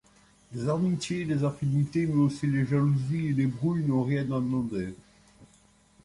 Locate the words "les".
0.55-0.67, 1.25-1.43, 2.47-2.65, 3.33-3.45